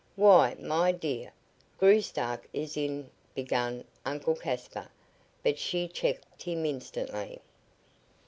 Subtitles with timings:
[0.15, 1.31] "Why, my dear sir,
[1.79, 4.89] Graustark is in" began Uncle Caspar,
[5.43, 7.39] but she checked him instantly.